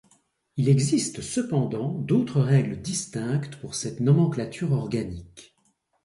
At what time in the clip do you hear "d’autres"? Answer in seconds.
1.93-2.41